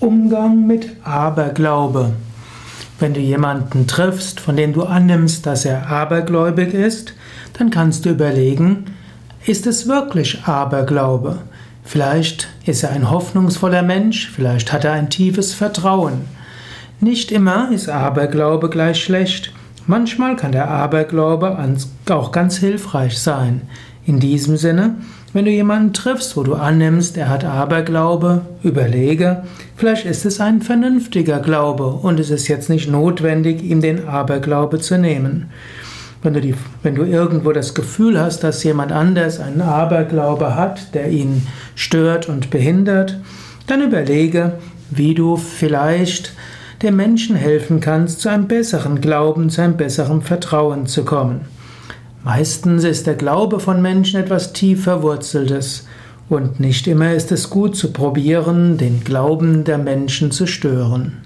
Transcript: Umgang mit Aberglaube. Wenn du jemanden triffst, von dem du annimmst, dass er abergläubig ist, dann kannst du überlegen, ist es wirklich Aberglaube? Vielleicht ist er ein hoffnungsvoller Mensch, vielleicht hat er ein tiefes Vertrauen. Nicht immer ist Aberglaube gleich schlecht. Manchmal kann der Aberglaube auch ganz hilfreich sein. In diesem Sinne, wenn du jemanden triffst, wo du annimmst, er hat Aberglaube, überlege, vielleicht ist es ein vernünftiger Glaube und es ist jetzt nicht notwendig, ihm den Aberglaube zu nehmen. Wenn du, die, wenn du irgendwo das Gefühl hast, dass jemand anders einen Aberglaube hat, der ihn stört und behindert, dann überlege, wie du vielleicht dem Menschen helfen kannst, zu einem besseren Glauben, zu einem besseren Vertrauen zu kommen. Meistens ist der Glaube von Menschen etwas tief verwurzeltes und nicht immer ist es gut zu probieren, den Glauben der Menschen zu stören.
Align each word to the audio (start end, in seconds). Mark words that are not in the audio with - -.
Umgang 0.00 0.66
mit 0.66 0.88
Aberglaube. 1.04 2.12
Wenn 2.98 3.12
du 3.12 3.20
jemanden 3.20 3.86
triffst, 3.86 4.40
von 4.40 4.56
dem 4.56 4.72
du 4.72 4.84
annimmst, 4.84 5.44
dass 5.44 5.66
er 5.66 5.90
abergläubig 5.90 6.72
ist, 6.72 7.12
dann 7.58 7.68
kannst 7.68 8.06
du 8.06 8.08
überlegen, 8.08 8.86
ist 9.44 9.66
es 9.66 9.86
wirklich 9.88 10.44
Aberglaube? 10.44 11.40
Vielleicht 11.84 12.48
ist 12.64 12.82
er 12.82 12.92
ein 12.92 13.10
hoffnungsvoller 13.10 13.82
Mensch, 13.82 14.30
vielleicht 14.30 14.72
hat 14.72 14.86
er 14.86 14.92
ein 14.92 15.10
tiefes 15.10 15.52
Vertrauen. 15.52 16.22
Nicht 17.00 17.30
immer 17.30 17.70
ist 17.70 17.90
Aberglaube 17.90 18.70
gleich 18.70 19.04
schlecht. 19.04 19.52
Manchmal 19.86 20.34
kann 20.34 20.52
der 20.52 20.70
Aberglaube 20.70 21.58
auch 22.08 22.32
ganz 22.32 22.56
hilfreich 22.56 23.18
sein. 23.18 23.68
In 24.10 24.18
diesem 24.18 24.56
Sinne, 24.56 24.96
wenn 25.32 25.44
du 25.44 25.52
jemanden 25.52 25.92
triffst, 25.92 26.36
wo 26.36 26.42
du 26.42 26.54
annimmst, 26.54 27.16
er 27.16 27.28
hat 27.28 27.44
Aberglaube, 27.44 28.40
überlege, 28.64 29.44
vielleicht 29.76 30.04
ist 30.04 30.26
es 30.26 30.40
ein 30.40 30.62
vernünftiger 30.62 31.38
Glaube 31.38 31.86
und 31.86 32.18
es 32.18 32.30
ist 32.30 32.48
jetzt 32.48 32.68
nicht 32.68 32.90
notwendig, 32.90 33.62
ihm 33.62 33.80
den 33.80 34.08
Aberglaube 34.08 34.80
zu 34.80 34.98
nehmen. 34.98 35.50
Wenn 36.24 36.34
du, 36.34 36.40
die, 36.40 36.56
wenn 36.82 36.96
du 36.96 37.04
irgendwo 37.04 37.52
das 37.52 37.72
Gefühl 37.72 38.20
hast, 38.20 38.42
dass 38.42 38.64
jemand 38.64 38.90
anders 38.90 39.38
einen 39.38 39.62
Aberglaube 39.62 40.56
hat, 40.56 40.92
der 40.92 41.10
ihn 41.10 41.46
stört 41.76 42.28
und 42.28 42.50
behindert, 42.50 43.16
dann 43.68 43.80
überlege, 43.80 44.54
wie 44.90 45.14
du 45.14 45.36
vielleicht 45.36 46.32
dem 46.82 46.96
Menschen 46.96 47.36
helfen 47.36 47.78
kannst, 47.78 48.22
zu 48.22 48.28
einem 48.28 48.48
besseren 48.48 49.00
Glauben, 49.00 49.50
zu 49.50 49.62
einem 49.62 49.76
besseren 49.76 50.20
Vertrauen 50.20 50.88
zu 50.88 51.04
kommen. 51.04 51.42
Meistens 52.22 52.84
ist 52.84 53.06
der 53.06 53.14
Glaube 53.14 53.60
von 53.60 53.80
Menschen 53.80 54.20
etwas 54.20 54.52
tief 54.52 54.84
verwurzeltes 54.84 55.86
und 56.28 56.60
nicht 56.60 56.86
immer 56.86 57.12
ist 57.12 57.32
es 57.32 57.50
gut 57.50 57.76
zu 57.76 57.92
probieren, 57.92 58.76
den 58.76 59.02
Glauben 59.02 59.64
der 59.64 59.78
Menschen 59.78 60.30
zu 60.30 60.46
stören. 60.46 61.18